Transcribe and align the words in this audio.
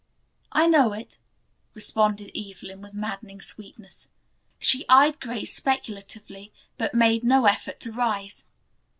"I 0.51 0.65
know 0.65 0.93
it," 0.93 1.19
responded 1.75 2.35
Evelyn 2.35 2.81
with 2.81 2.95
maddening 2.95 3.39
sweetness. 3.39 4.07
She 4.57 4.83
eyed 4.89 5.19
Grace 5.19 5.55
speculatively, 5.55 6.51
but 6.75 6.95
made 6.95 7.23
no 7.23 7.45
effort 7.45 7.79
to 7.81 7.91
rise. 7.91 8.43